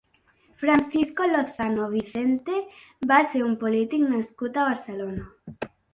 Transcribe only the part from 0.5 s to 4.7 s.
Francisco Lozano Vicente va ser un polític nascut a